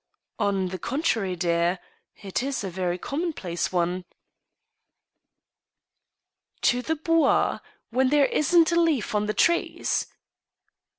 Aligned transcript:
"On 0.49 0.69
the 0.69 0.79
contrary, 0.79 1.35
dear, 1.35 1.77
it 2.23 2.41
is 2.41 2.63
a 2.63 2.71
very 2.71 2.97
commonplace 2.97 3.71
one."" 3.71 4.05
To 6.71 6.81
the 6.81 6.95
Bois? 6.95 7.59
When 7.91 8.09
there 8.09 8.25
isn't 8.25 8.71
a 8.71 8.81
leaf 8.81 9.13
on 9.13 9.27
the 9.27 9.35
trees 9.35 10.07